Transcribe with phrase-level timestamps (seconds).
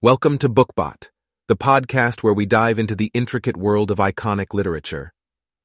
[0.00, 1.10] Welcome to BookBot,
[1.48, 5.12] the podcast where we dive into the intricate world of iconic literature.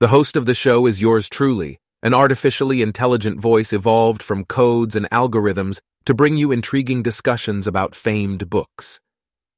[0.01, 4.95] The host of the show is yours truly, an artificially intelligent voice evolved from codes
[4.95, 8.99] and algorithms to bring you intriguing discussions about famed books.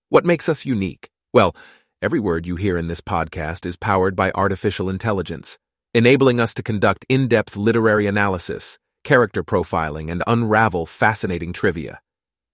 [0.09, 1.09] What makes us unique?
[1.33, 1.55] Well,
[2.03, 5.57] every word you hear in this podcast is powered by artificial intelligence,
[5.95, 11.99] enabling us to conduct in-depth literary analysis, character profiling, and unravel fascinating trivia.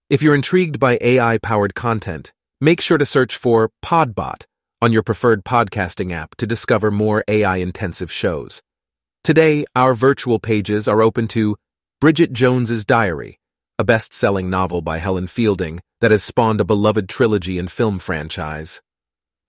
[0.08, 4.44] If you're intrigued by AI-powered content, make sure to search for Podbot
[4.82, 8.62] on your preferred podcasting app to discover more AI-intensive shows.
[9.22, 11.56] Today, our virtual pages are open to
[12.00, 13.38] Bridget Jones's Diary,
[13.78, 18.80] a best-selling novel by Helen Fielding that has spawned a beloved trilogy and film franchise.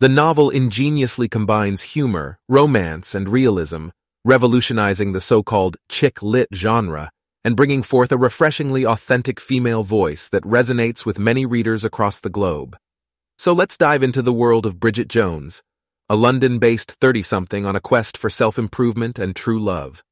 [0.02, 3.90] The novel ingeniously combines humor, romance, and realism,
[4.24, 7.10] revolutionizing the so-called chick lit genre
[7.44, 12.30] and bringing forth a refreshingly authentic female voice that resonates with many readers across the
[12.30, 12.78] globe.
[13.40, 15.64] So let's dive into the world of Bridget Jones,
[16.08, 20.04] a London-based 30-something on a quest for self-improvement and true love.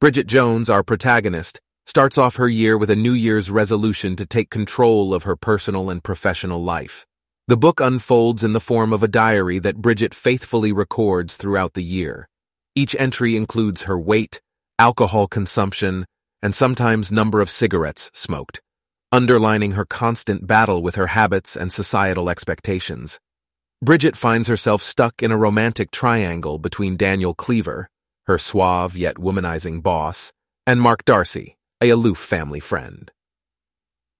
[0.00, 4.48] Bridget Jones, our protagonist, starts off her year with a New Year's resolution to take
[4.48, 7.04] control of her personal and professional life.
[7.46, 11.84] The book unfolds in the form of a diary that Bridget faithfully records throughout the
[11.84, 12.26] year.
[12.76, 14.40] Each entry includes her weight,
[14.78, 16.06] alcohol consumption,
[16.42, 18.60] and sometimes number of cigarettes smoked,
[19.12, 23.20] underlining her constant battle with her habits and societal expectations.
[23.80, 27.88] Bridget finds herself stuck in a romantic triangle between Daniel Cleaver,
[28.26, 30.32] her suave yet womanizing boss,
[30.66, 33.12] and Mark Darcy, a aloof family friend.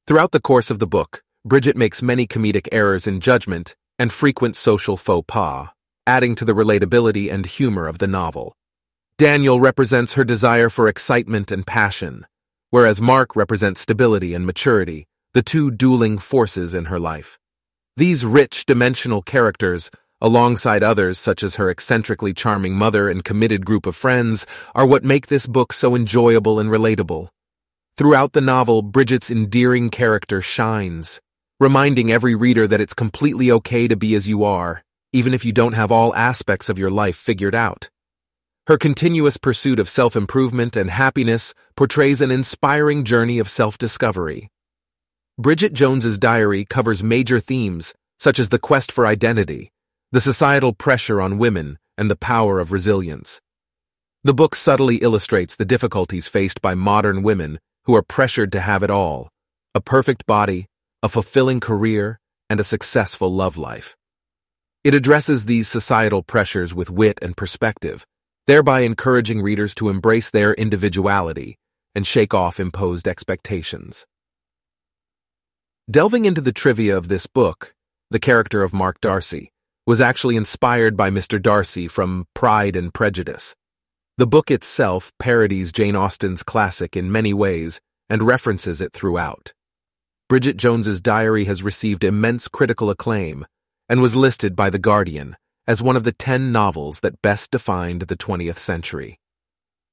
[0.06, 4.54] Throughout the course of the book, Bridget makes many comedic errors in judgment and frequent
[4.54, 5.68] social faux pas,
[6.06, 8.54] adding to the relatability and humor of the novel.
[9.16, 12.26] Daniel represents her desire for excitement and passion,
[12.70, 17.38] whereas Mark represents stability and maturity, the two dueling forces in her life.
[17.96, 23.86] These rich, dimensional characters, alongside others such as her eccentrically charming mother and committed group
[23.86, 27.28] of friends, are what make this book so enjoyable and relatable.
[27.96, 31.20] Throughout the novel, Bridget's endearing character shines,
[31.60, 34.82] reminding every reader that it's completely okay to be as you are,
[35.14, 37.88] even if you don't have all aspects of your life figured out.
[38.66, 44.50] Her continuous pursuit of self-improvement and happiness portrays an inspiring journey of self-discovery.
[45.38, 49.70] Bridget Jones's diary covers major themes such as the quest for identity,
[50.10, 53.40] the societal pressure on women, and the power of resilience.
[54.24, 58.82] The book subtly illustrates the difficulties faced by modern women who are pressured to have
[58.82, 59.28] it all,
[59.74, 60.66] a perfect body,
[61.02, 62.18] a fulfilling career,
[62.50, 63.94] and a successful love life.
[64.84, 68.06] It addresses these societal pressures with wit and perspective,
[68.46, 71.56] thereby encouraging readers to embrace their individuality
[71.94, 74.04] and shake off imposed expectations.
[75.90, 77.74] Delving into the trivia of this book,
[78.10, 79.50] the character of Mark Darcy
[79.86, 81.40] was actually inspired by Mr.
[81.40, 83.54] Darcy from Pride and Prejudice.
[84.18, 87.80] The book itself parodies Jane Austen's classic in many ways
[88.10, 89.54] and references it throughout.
[90.28, 93.46] Bridget Jones's diary has received immense critical acclaim
[93.88, 95.36] and was listed by The Guardian
[95.66, 99.18] as one of the 10 novels that best defined the 20th century.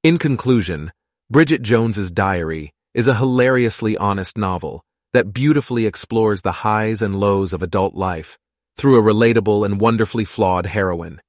[0.03, 0.91] In conclusion,
[1.29, 7.53] Bridget Jones's Diary is a hilariously honest novel that beautifully explores the highs and lows
[7.53, 8.37] of adult life
[8.77, 11.21] through a relatable and wonderfully flawed heroine.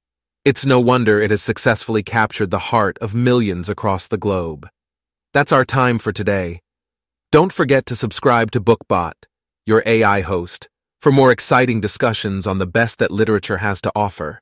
[0.43, 4.67] It's no wonder it has successfully captured the heart of millions across the globe.
[5.31, 6.59] That's our time for today.
[7.31, 9.13] Don't forget to subscribe to BookBot,
[9.65, 10.69] your AI host,
[11.03, 14.39] for more exciting discussions on the best that literature has to offer.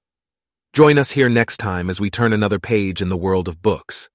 [0.73, 4.09] Join us here next time as we turn another page in the world of books.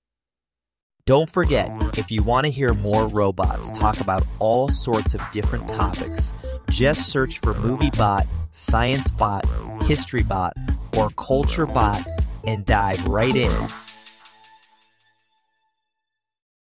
[1.06, 1.68] Don't forget,
[1.98, 6.32] if you want to hear more robots talk about all sorts of different topics,
[6.70, 9.42] just search for MovieBot, ScienceBot,
[9.80, 10.52] HistoryBot,
[10.96, 12.06] or CultureBot
[12.44, 13.85] and dive right in.